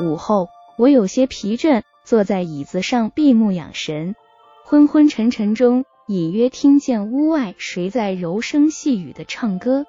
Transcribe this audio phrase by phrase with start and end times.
[0.00, 4.16] 午后，我有些疲倦，坐在椅子上闭目养神。
[4.64, 9.86] 昏昏沉沉中，隐约听见屋外谁在柔声细语的唱歌，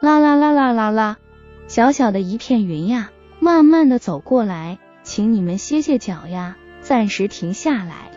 [0.00, 1.18] 啦啦啦啦啦啦。
[1.66, 3.10] 小小的一片云呀，
[3.40, 8.12] 慢慢的走过来，请你们歇歇脚呀，暂时停下来，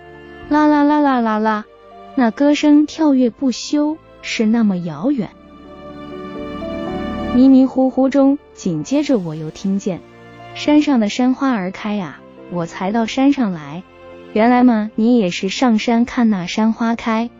[0.49, 1.65] 啦啦啦啦啦啦。
[2.15, 5.31] 那歌声跳跃不休，是那么遥远。
[7.33, 10.01] 迷迷糊糊中，紧接着我又听见。
[10.63, 12.19] 山上的山花儿开呀，
[12.51, 13.81] 我才到山上来。
[14.31, 17.31] 原来嘛，你也是上山看那山花开。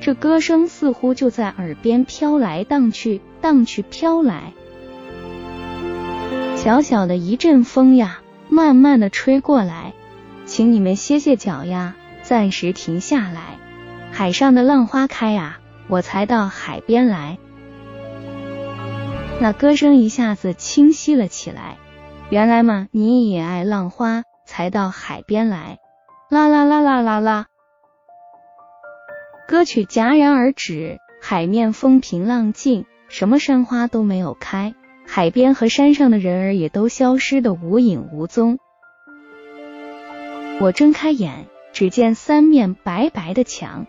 [0.00, 4.54] 这歌声似乎就在耳边飘来荡去，荡去飘来。
[6.56, 9.92] 小小的一阵风呀，慢慢的吹过来，
[10.46, 13.58] 请你们歇歇脚呀，暂时停下来。
[14.10, 17.36] 海上的浪花开呀，我才到海边来。
[19.38, 21.76] 那歌声一下子清晰了起来。
[22.30, 25.80] 原来嘛，你也爱浪花，才到海边来。
[26.28, 27.46] 啦啦啦啦啦啦。
[29.48, 38.60] 歌曲戛然而止，海面风平浪静，什么山花都没有开，海边和山上的人儿也都消失的无影无踪。
[40.60, 43.86] 我睁开眼，只见三面白白的墙。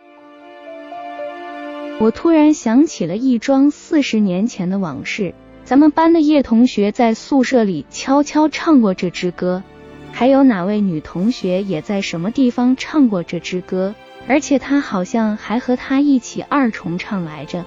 [2.00, 5.36] 我突然想起了一桩四十年前的往事。
[5.72, 9.64] 咱们班的叶同学在宿舍里悄悄唱过这支歌，
[10.12, 13.96] 还有哪位女同学也在什么地方唱过这支歌，
[14.28, 17.64] 而且她好像还和他一起二重唱来着。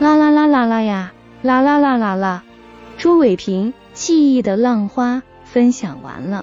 [0.00, 2.42] 啦啦啦啦啦呀，啦啦啦啦啦。
[2.96, 6.42] 朱伟平记忆的浪花分享完了。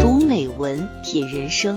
[0.00, 1.76] 读美文，品人生。